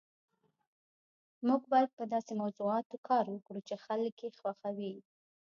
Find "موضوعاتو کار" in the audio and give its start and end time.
2.41-3.25